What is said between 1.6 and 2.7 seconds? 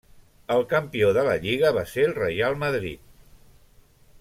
va ser el Real